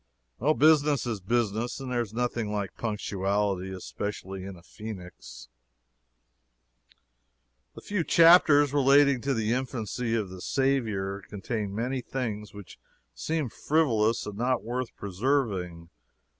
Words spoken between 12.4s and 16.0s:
which seem frivolous and not worth preserving.